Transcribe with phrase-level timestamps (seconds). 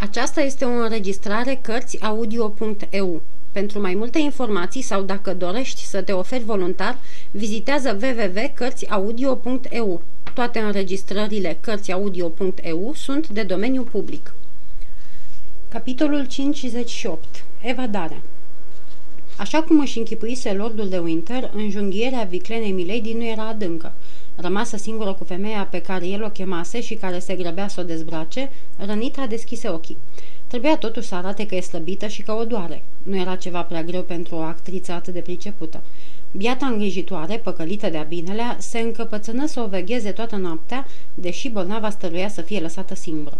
[0.00, 3.22] Aceasta este o înregistrare Cărțiaudio.eu.
[3.52, 6.98] Pentru mai multe informații sau dacă dorești să te oferi voluntar,
[7.30, 10.02] vizitează www.cărțiaudio.eu.
[10.34, 14.34] Toate înregistrările Cărțiaudio.eu sunt de domeniu public.
[15.68, 17.44] Capitolul 58.
[17.60, 18.22] Evadarea
[19.36, 23.92] Așa cum își închipuise Lordul de Winter, înjunghierea viclenei Milady nu era adâncă.
[24.40, 27.84] Rămasă singură cu femeia pe care el o chemase și care se grăbea să o
[27.84, 29.96] dezbrace, rănita deschise ochii.
[30.46, 32.82] Trebuia totuși să arate că e slăbită și că o doare.
[33.02, 35.80] Nu era ceva prea greu pentru o actriță atât de pricepută.
[36.32, 42.28] Biata îngrijitoare, păcălită de-a binelea, se încăpățână să o vegheze toată noaptea, deși bolnava stăruia
[42.28, 43.38] să fie lăsată singură.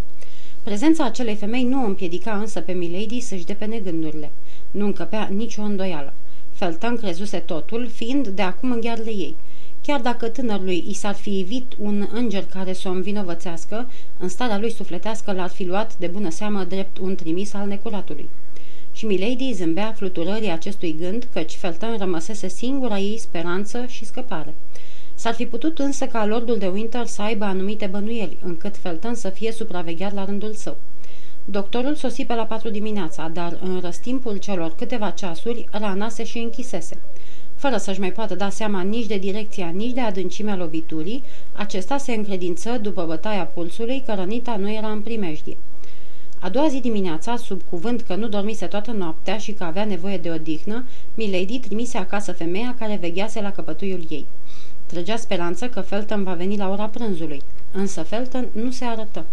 [0.63, 4.31] Prezența acelei femei nu o împiedica însă pe Milady să-și depene gândurile.
[4.71, 6.13] Nu încăpea nicio îndoială.
[6.51, 9.35] Felton crezuse totul, fiind de acum în ghearele ei–
[9.89, 14.57] Chiar dacă tânărului i s-ar fi evit un înger care să o învinovățească, în starea
[14.57, 18.29] lui sufletească l-ar fi luat de bună seamă drept un trimis al necuratului.
[18.93, 24.53] Și Milady zâmbea fluturării acestui gând, căci Felton rămăsese singura ei speranță și scăpare.
[25.15, 29.29] S-ar fi putut însă ca Lordul de Winter să aibă anumite bănuieli, încât Felton să
[29.29, 30.77] fie supravegheat la rândul său.
[31.45, 36.37] Doctorul sosi pe la patru dimineața, dar în răstimpul celor câteva ceasuri, rana se și
[36.37, 36.97] închisese.
[37.59, 42.13] Fără să-și mai poată da seama nici de direcția, nici de adâncimea loviturii, acesta se
[42.13, 45.57] încredință după bătaia pulsului că rănita nu era în primejdie.
[46.39, 50.17] A doua zi dimineața, sub cuvânt că nu dormise toată noaptea și că avea nevoie
[50.17, 50.85] de odihnă,
[51.15, 54.25] Milady trimise acasă femeia care veghease la căpătuiul ei.
[54.85, 59.25] Trăgea speranță că Felton va veni la ora prânzului, însă Felton nu se arătă.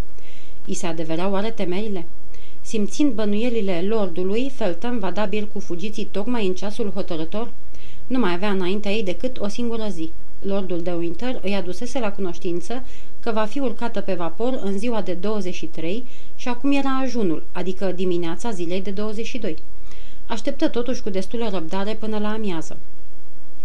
[0.65, 2.07] I se adevereau oare temerile?
[2.61, 7.51] Simțind bănuielile lordului, Felton va da bir cu fugiții tocmai în ceasul hotărător?
[8.07, 10.11] Nu mai avea înaintea ei decât o singură zi.
[10.43, 12.83] Lordul de Winter îi adusese la cunoștință
[13.21, 16.05] că va fi urcată pe vapor în ziua de 23
[16.37, 19.57] și acum era ajunul, adică dimineața zilei de 22.
[20.27, 22.77] Așteptă totuși cu destulă răbdare până la amiază.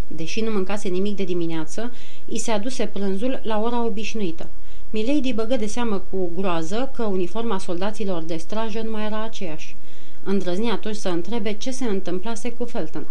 [0.08, 1.91] Deși nu mâncase nimic de dimineață,
[2.25, 4.50] i se aduse prânzul la ora obișnuită.
[4.90, 9.75] Milady băgă de seamă cu groază că uniforma soldaților de strajă nu mai era aceeași.
[10.24, 13.06] Îndrăzni atunci să întrebe ce se întâmplase cu Felton.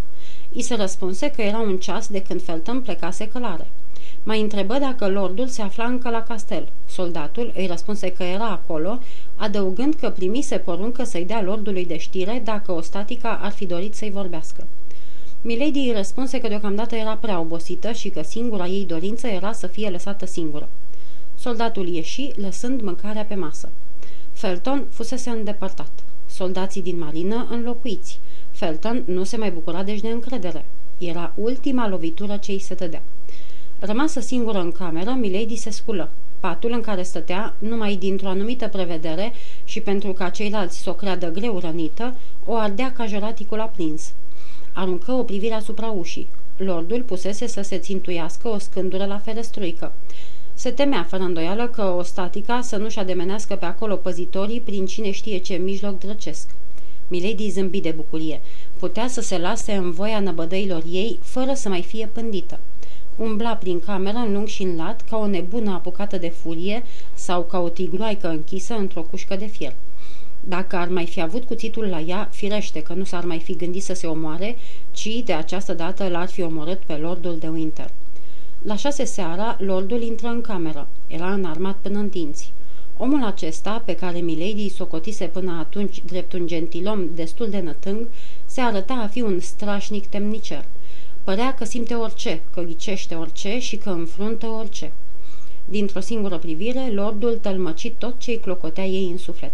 [0.53, 3.67] I se răspunse că era un ceas de când Felton plecase călare.
[4.23, 6.69] Mai întrebă dacă lordul se afla încă la castel.
[6.89, 8.99] Soldatul îi răspunse că era acolo,
[9.37, 13.95] adăugând că primise poruncă să-i dea lordului de știre dacă o statica ar fi dorit
[13.95, 14.67] să-i vorbească.
[15.43, 19.67] Milady îi răspunse că deocamdată era prea obosită și că singura ei dorință era să
[19.67, 20.69] fie lăsată singură.
[21.39, 23.69] Soldatul ieși, lăsând mâncarea pe masă.
[24.33, 25.91] Felton fusese îndepărtat.
[26.27, 28.19] Soldații din marină înlocuiți–
[28.61, 30.65] Felton nu se mai bucura deci de încredere.
[30.99, 33.03] Era ultima lovitură ce îi se dădea.
[33.79, 36.11] Rămasă singură în cameră, Milady se sculă.
[36.41, 39.33] Patul în care stătea, numai dintr-o anumită prevedere
[39.65, 44.13] și pentru ca ceilalți să o creadă greu rănită, o ardea ca jelaticul aprins.
[44.73, 46.29] Aruncă o privire asupra ușii.
[46.57, 49.93] Lordul pusese să se țintuiască o scândură la ferestruică.
[50.55, 55.11] Se temea, fără îndoială, că o statica să nu-și ademenească pe acolo păzitorii prin cine
[55.11, 56.49] știe ce mijloc drăcesc.
[57.11, 58.41] Milady zâmbi de bucurie.
[58.79, 62.59] Putea să se lase în voia năbădăilor ei, fără să mai fie pândită.
[63.17, 66.83] Umbla prin cameră în lung și în lat, ca o nebună apucată de furie
[67.15, 69.75] sau ca o tigroaică închisă într-o cușcă de fier.
[70.41, 73.83] Dacă ar mai fi avut cuțitul la ea, firește că nu s-ar mai fi gândit
[73.83, 74.57] să se omoare,
[74.93, 77.91] ci de această dată l-ar fi omorât pe lordul de Winter.
[78.63, 80.89] La șase seara, lordul intră în cameră.
[81.07, 82.53] Era înarmat până în dinți.
[83.03, 88.07] Omul acesta, pe care Milady socotise până atunci drept un gentilom destul de nătâng,
[88.47, 90.65] se arăta a fi un strașnic temnicer.
[91.25, 94.93] Părea că simte orice, că ghicește orice și că înfruntă orice.
[95.65, 99.53] Dintr-o singură privire, lordul tălmăci tot ce-i clocotea ei în suflet.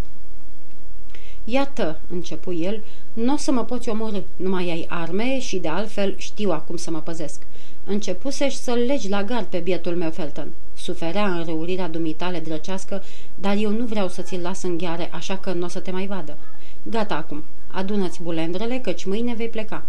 [1.43, 2.83] Iată, începu el,
[3.13, 6.75] nu o să mă poți omorâ, nu mai ai arme și de altfel știu acum
[6.75, 7.41] să mă păzesc.
[7.85, 10.51] Începusești să-l legi la gard pe bietul meu, Felton.
[10.77, 13.03] Suferea în răurirea dumitale drăcească,
[13.35, 15.91] dar eu nu vreau să ți-l las în gheare, așa că nu o să te
[15.91, 16.37] mai vadă.
[16.83, 19.83] Gata acum, adună-ți bulendrele, căci mâine vei pleca.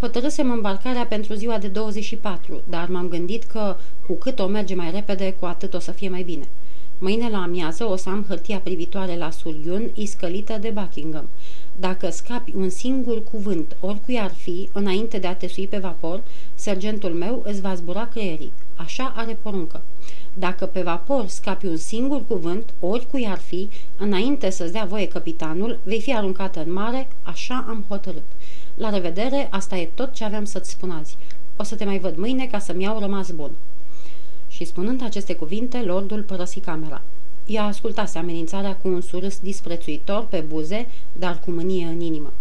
[0.00, 3.76] Hotărâsem îmbarcarea pentru ziua de 24, dar m-am gândit că
[4.06, 6.48] cu cât o merge mai repede, cu atât o să fie mai bine.
[6.98, 11.28] Mâine la amiază o să am hârtia privitoare la Suriun, iscălită de Buckingham.
[11.76, 16.22] Dacă scapi un singur cuvânt, oricui ar fi, înainte de a te sui pe vapor,
[16.54, 18.52] sergentul meu îți va zbura creierii.
[18.76, 19.82] Așa are poruncă.
[20.34, 23.68] Dacă pe vapor scapi un singur cuvânt, oricui ar fi,
[23.98, 28.24] înainte să-ți dea voie capitanul, vei fi aruncată în mare, așa am hotărât.
[28.74, 31.16] La revedere, asta e tot ce aveam să-ți spun azi.
[31.56, 33.50] O să te mai văd mâine ca să-mi iau rămas bun.
[34.48, 37.02] Și spunând aceste cuvinte, lordul părăsi camera.
[37.46, 42.32] Ea ascultase amenințarea cu un surâs disprețuitor pe buze, dar cu mânie în inimă.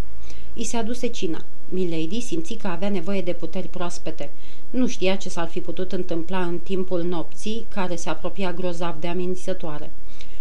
[0.53, 1.43] I se aduse cina.
[1.69, 4.31] Milady simți că avea nevoie de puteri proaspete.
[4.69, 9.07] Nu știa ce s-ar fi putut întâmpla în timpul nopții, care se apropia grozav de
[9.07, 9.91] amenințătoare.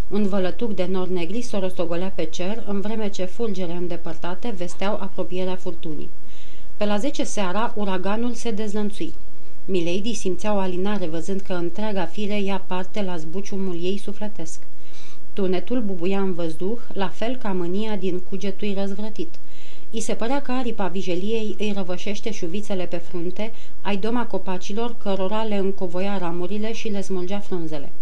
[0.08, 4.92] Un vălătuc de nor negri s-o rostogolea pe cer, în vreme ce fulgere îndepărtate vesteau
[4.92, 6.10] apropierea furtunii.
[6.76, 9.12] Pe la zece seara, uraganul se dezlănțui.
[9.64, 14.60] Milady simțea o alinare văzând că întreaga fire ia parte la zbuciumul ei sufletesc.
[15.32, 19.38] Tunetul bubuia în văzduh, la fel ca mânia din cugetui răzvrătit.
[19.96, 23.52] I se părea că aripa vijeliei îi răvășește șuvițele pe frunte,
[23.82, 27.92] ai doma copacilor cărora le încovoia ramurile și le smulgea frunzele.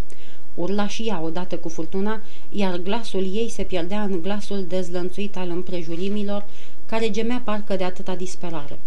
[0.55, 5.49] Urla și ea odată cu furtuna, iar glasul ei se pierdea în glasul dezlănțuit al
[5.49, 6.45] împrejurimilor,
[6.87, 8.79] care gemea parcă de atâta disperare.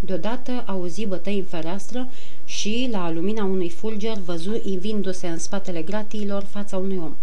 [0.00, 2.08] Deodată auzi bătăi în fereastră
[2.44, 7.14] și, la lumina unui fulger, văzu invindu-se în spatele gratiilor fața unui om.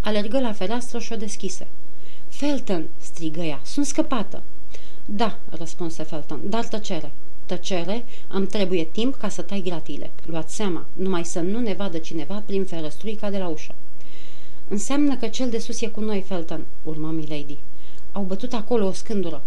[0.00, 1.66] Alergă la fereastră și o deschise.
[2.36, 3.60] Felton!" strigă ea.
[3.64, 4.42] Sunt scăpată!"
[5.04, 7.12] Da," răspunse Felton, dar tăcere."
[7.46, 10.10] Tăcere, îmi trebuie timp ca să tai gratiile.
[10.26, 13.74] Luați seama, numai să nu ne vadă cineva prin ferăstruica de la ușă.
[14.68, 17.56] Înseamnă că cel de sus e cu noi, Felton, urmă Milady.
[18.12, 19.42] Au bătut acolo o scândură.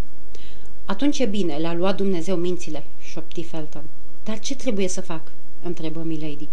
[0.84, 3.82] Atunci e bine, le-a luat Dumnezeu mințile, șopti Felton.
[4.24, 5.32] Dar ce trebuie să fac?
[5.62, 6.48] întrebă Milady.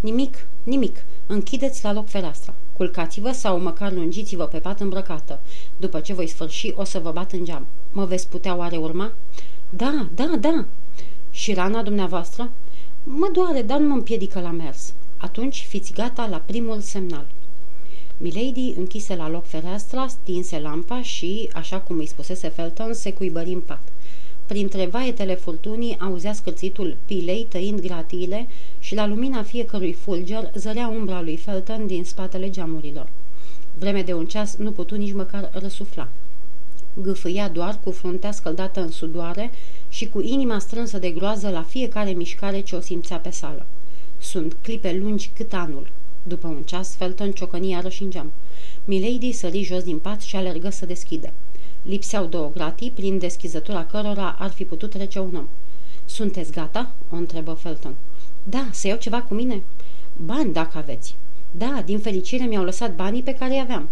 [0.00, 1.04] Nimic, nimic.
[1.26, 2.54] Închideți la loc fereastra.
[2.80, 5.40] Culcați-vă sau măcar lungiți-vă pe pat îmbrăcată.
[5.76, 7.66] După ce voi sfârși, o să vă bat în geam.
[7.92, 9.12] Mă veți putea oare urma?
[9.70, 10.64] Da, da, da.
[11.30, 12.50] Și rana dumneavoastră?
[13.04, 14.92] Mă doare, dar nu mă împiedică la mers.
[15.16, 17.26] Atunci fiți gata la primul semnal.
[18.16, 23.52] Milady închise la loc fereastra, stinse lampa și, așa cum îi spusese Felton, se cuibări
[23.52, 23.82] în pat.
[24.50, 28.46] Printre vaetele furtunii auzea scârțitul pilei tăind gratiile
[28.80, 33.08] și la lumina fiecărui fulger zărea umbra lui Felton din spatele geamurilor.
[33.78, 36.08] Vreme de un ceas nu putu nici măcar răsufla.
[37.02, 39.50] Gâfâia doar cu fruntea scăldată în sudoare
[39.88, 43.66] și cu inima strânsă de groază la fiecare mișcare ce o simțea pe sală.
[44.18, 45.86] Sunt clipe lungi cât anul,
[46.22, 48.32] după un ceas, Felton ciocăni iarăși în geam.
[48.84, 51.32] Milady sări jos din pat și alergă să deschidă.
[51.82, 55.48] Lipseau două gratii, prin deschizătura cărora ar fi putut trece un om.
[56.04, 57.94] Sunteți gata?" o întrebă Felton.
[58.42, 59.62] Da, să iau ceva cu mine?"
[60.24, 61.14] Bani, dacă aveți."
[61.50, 63.88] Da, din fericire mi-au lăsat banii pe care îi aveam."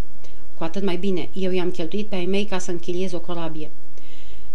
[0.55, 3.71] Cu atât mai bine, eu i-am cheltuit pe ai mei ca să închiliez o corabie."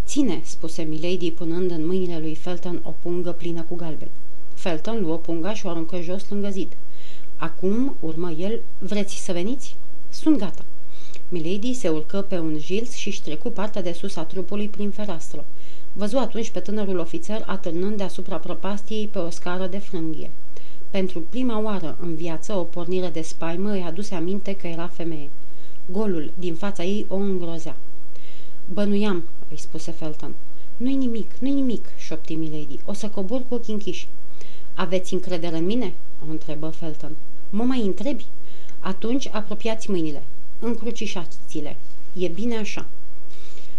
[0.05, 4.09] Ține," spuse Milady, punând în mâinile lui Felton o pungă plină cu galben.
[4.53, 6.71] Felton luă punga și o aruncă jos lângă zid.
[7.37, 9.75] Acum, urmă el, vreți să veniți?
[10.09, 10.63] Sunt gata.
[11.33, 15.45] Milady se urcă pe un jils și-și trecu partea de sus a trupului prin fereastră.
[15.93, 20.31] Văzu atunci pe tânărul ofițer atârnând deasupra prăpastiei pe o scară de frânghie.
[20.89, 25.29] Pentru prima oară în viață, o pornire de spaimă îi aduse aminte că era femeie.
[25.91, 27.75] Golul din fața ei o îngrozea.
[28.73, 30.33] Bănuiam, îi spuse Felton.
[30.77, 32.79] Nu-i nimic, nu-i nimic, șopti Milady.
[32.85, 34.07] O să cobor cu ochii închiși.
[34.73, 35.93] Aveți încredere în mine?"
[36.27, 37.15] o întrebă Felton.
[37.49, 38.25] Mă mai întrebi?
[38.79, 40.23] Atunci apropiați mâinile.
[40.65, 41.75] Încrucișați-le.
[42.13, 42.85] E bine așa."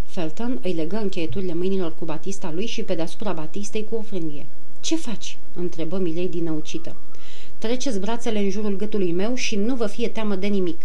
[0.05, 4.47] Felton îi legă încheieturile mâinilor cu batista lui și pe deasupra batistei cu o frânghie.
[4.81, 6.97] Ce faci?" întrebă Milady năucită.
[7.59, 10.81] Treceți brațele în jurul gâtului meu și nu vă fie teamă de nimic."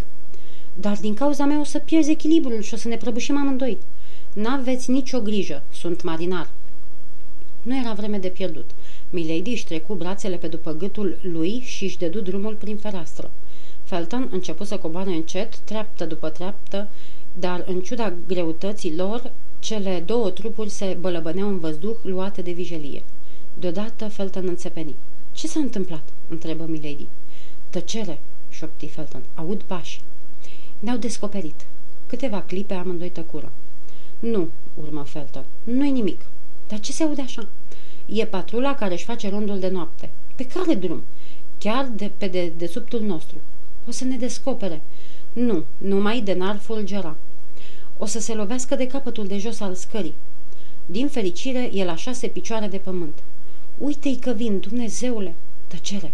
[0.74, 3.78] Dar din cauza mea o să pierzi echilibrul și o să ne prăbușim amândoi."
[4.34, 6.50] N-aveți nicio grijă, sunt marinar."
[7.62, 8.70] Nu era vreme de pierdut.
[9.10, 13.32] Milady își trecu brațele pe după gâtul lui și își dedu drumul prin fereastră.
[13.90, 16.88] Felton început să coboare încet, treaptă după treaptă,
[17.40, 23.04] dar în ciuda greutății lor, cele două trupuri se bălăbăneau în văzduh luate de vijelie.
[23.60, 24.96] Deodată Felton înțepeni.
[25.32, 27.06] Ce s-a întâmplat?" întrebă Milady.
[27.70, 28.20] Tăcere!"
[28.50, 29.22] șopti Felton.
[29.34, 30.02] Aud pași."
[30.80, 31.66] Ne-au descoperit.
[32.08, 33.52] Câteva clipe amândoi tăcură.
[34.20, 35.44] Nu," urmă Felton.
[35.64, 36.22] Nu-i nimic.
[36.68, 37.48] Dar ce se aude așa?"
[38.06, 40.10] E patrula care își face rondul de noapte.
[40.36, 41.04] Pe care drum?
[41.58, 43.38] Chiar de pe de, desubtul nostru.
[43.90, 44.82] O să ne descopere.
[45.34, 47.16] Nu, numai de n-ar fulgera.
[47.98, 50.14] O să se lovească de capătul de jos al scării.
[50.86, 53.18] Din fericire, e la șase picioare de pământ.
[53.78, 55.36] Uite-i că vin, Dumnezeule!
[55.68, 56.14] Tăcere!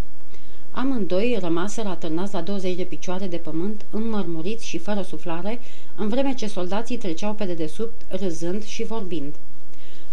[0.71, 5.59] Amândoi rămaseră atârnați la 20 de picioare de pământ, înmărmuriți și fără suflare,
[5.95, 9.33] în vreme ce soldații treceau pe dedesubt, râzând și vorbind.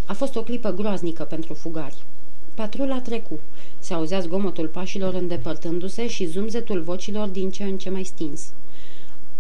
[0.06, 1.96] A fost o clipă groaznică pentru fugari.
[2.54, 3.38] Patrula trecu.
[3.78, 8.52] Se auzea zgomotul pașilor îndepărtându-se și zumzetul vocilor din ce în ce mai stins.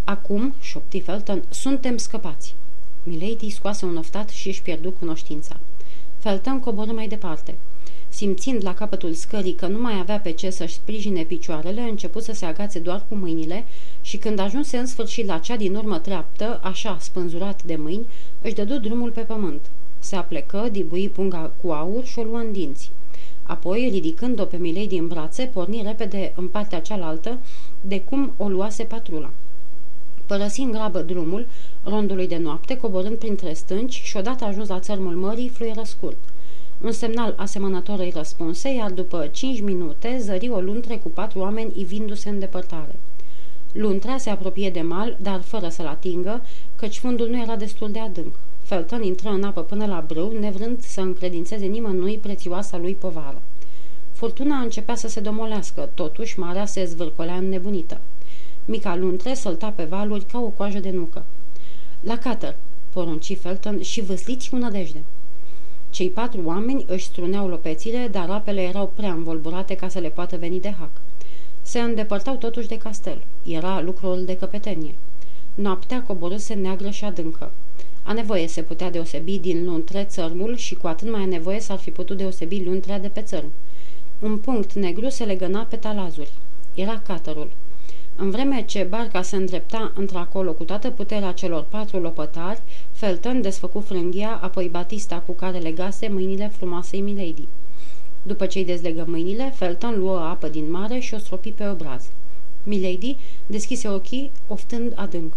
[0.04, 2.54] Acum, șopti Felton, suntem scăpați.
[3.02, 5.56] Milady scoase un oftat și își pierdu cunoștința.
[6.18, 7.54] Felton coboră mai departe.
[8.08, 12.32] Simțind la capătul scării că nu mai avea pe ce să-și sprijine picioarele, început să
[12.32, 13.64] se agațe doar cu mâinile
[14.00, 18.06] și când ajunse în sfârșit la cea din urmă treaptă, așa spânzurat de mâini,
[18.42, 19.70] își dădu drumul pe pământ.
[19.98, 22.90] Se aplecă, dibui punga cu aur și o luă în dinți.
[23.42, 27.38] Apoi, ridicând-o pe Milei din brațe, porni repede în partea cealaltă,
[27.80, 29.30] de cum o luase patrula.
[30.26, 31.46] Părăsi în grabă drumul
[31.84, 36.18] rondului de noapte, coborând printre stânci și odată ajuns la țărmul mării, fluieră scurt.
[36.80, 41.72] Un semnal asemănător îi răspunse, iar după cinci minute zări o luntre cu patru oameni
[41.76, 42.98] ivindu-se în depărtare.
[43.72, 46.42] Luntrea se apropie de mal, dar fără să-l atingă,
[46.76, 48.34] căci fundul nu era destul de adânc.
[48.62, 53.42] Felton intră în apă până la brâu, nevrând să încredințeze nimănui prețioasa lui povară.
[54.12, 58.00] Furtuna începea să se domolească, totuși marea se zvârcolea înnebunită.
[58.64, 61.24] Mica luntre sălta pe valuri ca o coajă de nucă.
[62.00, 62.56] La cater,
[62.92, 65.02] porunci Felton și văsliți cu nădejde.
[65.90, 70.36] Cei patru oameni își struneau lopețile, dar apele erau prea învolburate ca să le poată
[70.36, 70.90] veni de hac.
[71.62, 73.24] Se îndepărtau totuși de castel.
[73.42, 74.94] Era lucrul de căpetenie.
[75.54, 77.50] Noaptea coborâse neagră și adâncă.
[78.02, 81.78] A nevoie se putea deosebi din luntre țărmul și cu atât mai a nevoie s-ar
[81.78, 83.50] fi putut deosebi luntrea de pe țărm.
[84.18, 86.32] Un punct negru se legăna pe talazuri.
[86.74, 87.50] Era catărul.
[88.16, 92.60] În vreme ce barca se îndrepta într-acolo cu toată puterea celor patru lopătari,
[92.92, 97.46] Felton desfăcu frânghia, apoi Batista cu care legase mâinile frumoasei Milady.
[98.22, 102.04] După ce îi dezlegă mâinile, Felton luă apă din mare și o stropi pe obraz.
[102.62, 103.16] Milady
[103.46, 105.32] deschise ochii, oftând adânc.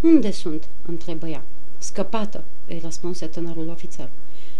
[0.00, 1.42] Unde sunt?" întrebă ea.
[1.92, 4.08] Scăpată," îi răspunse tânărul ofițer.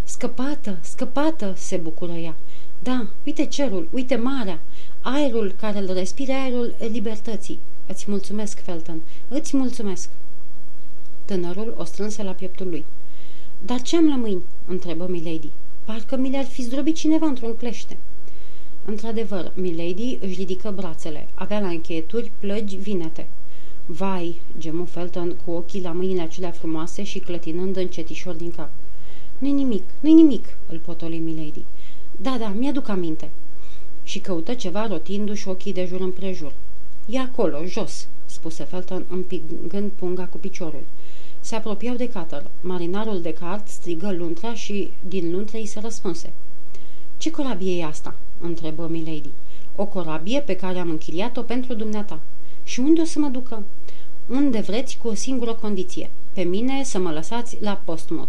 [0.04, 2.37] Scăpată, scăpată!" se bucură ea.
[2.82, 4.60] Da, uite cerul, uite marea,
[5.00, 7.58] aerul care îl respire, aerul libertății.
[7.87, 10.08] Îți mulțumesc, Felton, îți mulțumesc!"
[11.25, 12.84] Tânărul o strânse la pieptul lui.
[13.58, 15.49] Dar ce am la mâini?" întrebă Milady.
[15.84, 17.96] Parcă mi le-ar fi zdrobit cineva într-un clește."
[18.84, 21.28] Într-adevăr, Milady își ridică brațele.
[21.34, 23.26] Avea la încheieturi plăgi vinete.
[23.92, 28.70] Vai, gemu Felton cu ochii la mâinile acelea frumoase și clătinând încetișor din cap.
[29.38, 31.64] Nu-i nimic, nu-i nimic, îl potoli Milady.
[32.16, 33.30] Da, da, mi-aduc aminte.
[34.02, 36.52] Și căută ceva rotindu-și ochii de jur împrejur.
[37.06, 40.85] E acolo, jos, spuse Felton împingând punga cu piciorul.
[41.40, 42.47] Se apropiau de Cater.
[42.61, 46.32] Marinarul de cart strigă luntra și din luntre îi se răspunse.
[47.16, 49.30] Ce corabie e asta?" întrebă Milady.
[49.76, 52.20] O corabie pe care am închiriat-o pentru dumneata.
[52.64, 53.62] Și unde o să mă ducă?"
[54.30, 56.10] Unde vreți, cu o singură condiție.
[56.32, 58.28] Pe mine să mă lăsați la postmod."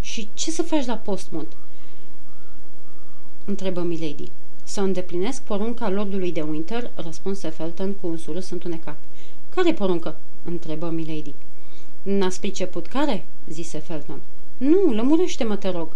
[0.00, 1.46] Și ce să faci la postmod?"
[3.44, 4.30] întrebă Milady.
[4.64, 8.98] Să îndeplinesc porunca lordului de Winter, răspunse Felton cu un surâs întunecat.
[9.54, 11.34] Care poruncă?" întrebă Milady.
[12.02, 14.20] N-ați priceput care?" zise Felton.
[14.56, 15.88] Nu, lămurește-mă, te rog."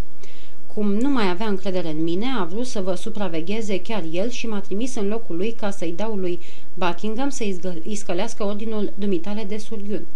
[0.81, 4.47] Cum nu mai avea încredere în mine, a vrut să vă supravegheze chiar el și
[4.47, 6.41] m-a trimis în locul lui ca să-i dau lui
[6.75, 7.59] Buckingham să-i
[7.95, 10.07] scălească ordinul dumitale de surghiun.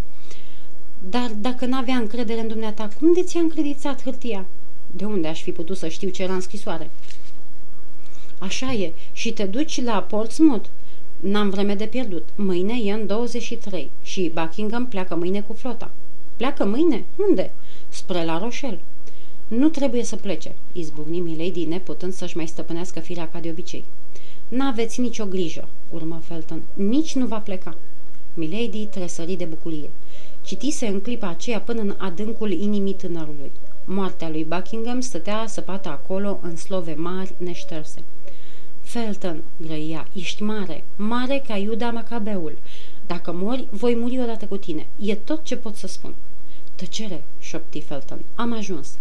[1.10, 4.46] Dar dacă n-avea încredere în dumneata, cum de ți-a încredițat hârtia?
[4.90, 6.90] De unde aș fi putut să știu ce era în scrisoare?
[8.38, 10.68] Așa e, și te duci la Portsmouth.
[11.20, 12.28] N-am vreme de pierdut.
[12.34, 15.90] Mâine e în 23 și Buckingham pleacă mâine cu flota.
[16.36, 17.04] Pleacă mâine?
[17.28, 17.52] Unde?
[17.88, 18.80] Spre la Rochelle.
[19.48, 23.84] Nu trebuie să plece, izbucni Milady, neputând să-și mai stăpânească firea ca de obicei.
[24.48, 26.62] N-aveți nicio grijă, urmă Felton.
[26.74, 27.76] Nici nu va pleca.
[28.34, 29.90] Milady tresări de bucurie.
[30.42, 33.50] Citise în clipa aceea până în adâncul inimii tânărului.
[33.84, 38.02] Moartea lui Buckingham stătea săpată acolo în slove mari neșterse.
[38.80, 42.58] Felton, grăia, ești mare, mare ca Iuda Macabeul.
[43.06, 44.86] Dacă mori, voi muri odată cu tine.
[45.00, 46.14] E tot ce pot să spun.
[46.74, 48.18] Tăcere, șopti Felton.
[48.34, 48.98] Am ajuns.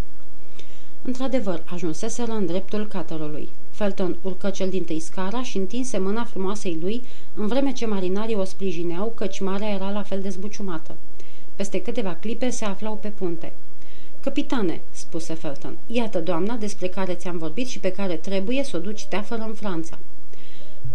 [1.05, 3.49] Într-adevăr, ajunseseră în dreptul caterului.
[3.71, 7.01] Felton urcă cel din tâi scara și întinse mâna frumoasei lui,
[7.35, 10.95] în vreme ce marinarii o sprijineau, căci marea era la fel de zbuciumată.
[11.55, 13.53] Peste câteva clipe se aflau pe punte.
[14.19, 18.79] Capitane, spuse Felton, iată doamna despre care ți-am vorbit și pe care trebuie să o
[18.79, 19.99] duci teafără în Franța.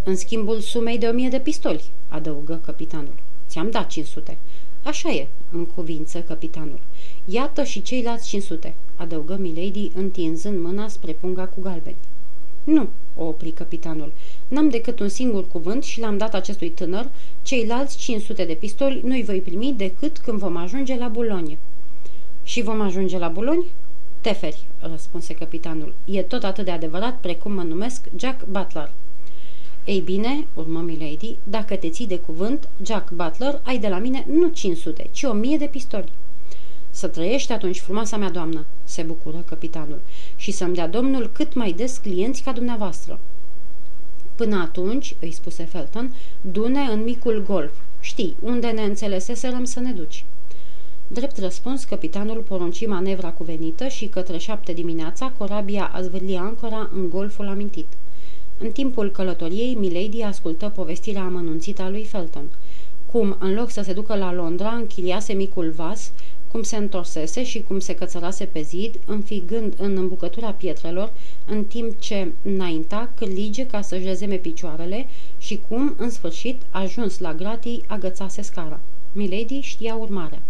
[0.05, 3.15] În schimbul sumei de o mie de pistoli, adăugă capitanul.
[3.49, 4.39] Ți-am dat 500.
[4.83, 6.81] Așa e, în cuvință capitanul.
[7.25, 11.97] Iată și ceilalți 500, adăugă Milady întinzând mâna spre punga cu galbeni.
[12.65, 14.13] Nu, o opri capitanul.
[14.49, 17.09] N-am decât un singur cuvânt și l-am dat acestui tânăr.
[17.43, 21.59] Ceilalți 500 de pistoli nu-i voi primi decât când vom ajunge la Boulogne.
[22.43, 23.65] Și vom ajunge la Buloni?
[24.21, 25.95] Teferi, răspunse capitanul.
[26.05, 28.91] E tot atât de adevărat precum mă numesc Jack Butler.
[29.89, 34.27] Ei bine, urmă Milady, dacă te ții de cuvânt, Jack Butler, ai de la mine
[34.31, 36.13] nu 500, ci 1000 de pistoli.
[36.91, 40.01] Să trăiești atunci, frumoasa mea doamnă, se bucură capitanul,
[40.37, 43.21] și să-mi dea domnul cât mai des clienți ca dumneavoastră.
[44.35, 47.73] Până atunci, îi spuse Felton, dune în micul golf.
[48.01, 50.25] Știi, unde ne înțeleseserăm să ne duci.
[51.07, 57.09] Drept răspuns, capitanul porunci manevra cuvenită și către șapte dimineața corabia a zvârli ancora în
[57.09, 57.87] golful amintit.
[58.61, 62.51] În timpul călătoriei, Milady ascultă povestirea amănunțită a lui Felton.
[63.11, 66.13] Cum, în loc să se ducă la Londra, închiliase micul vas,
[66.51, 71.13] cum se întorsese și cum se cățărase pe zid, înfigând în îmbucătura pietrelor,
[71.47, 75.07] în timp ce înainta cârlige ca să-și rezeme picioarele
[75.39, 78.81] și cum, în sfârșit, ajuns la gratii, agățase scara.
[79.13, 80.43] Milady știa urmarea.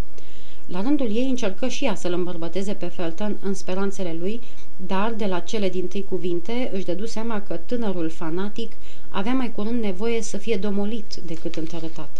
[0.66, 4.40] La rândul ei încercă și ea să-l îmbărbăteze pe Felton în speranțele lui,
[4.86, 8.72] dar de la cele din tâi cuvinte își dădu seama că tânărul fanatic
[9.08, 12.10] avea mai curând nevoie să fie domolit decât întărătat.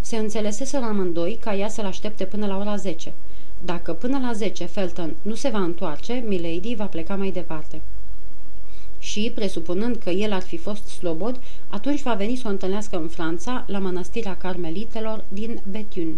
[0.00, 3.12] Se înțeleseseră amândoi ca ea să-l aștepte până la ora 10.
[3.64, 7.80] Dacă până la 10 Felton nu se va întoarce, Milady va pleca mai departe.
[8.98, 13.08] Și, presupunând că el ar fi fost slobod, atunci va veni să o întâlnească în
[13.08, 16.14] Franța, la mănăstirea carmelitelor din Bethune.